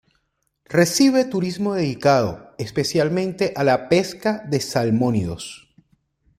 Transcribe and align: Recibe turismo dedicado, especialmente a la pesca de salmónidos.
Recibe 0.65 1.25
turismo 1.25 1.75
dedicado, 1.75 2.55
especialmente 2.57 3.53
a 3.55 3.63
la 3.63 3.87
pesca 3.87 4.41
de 4.49 4.59
salmónidos. 4.59 5.69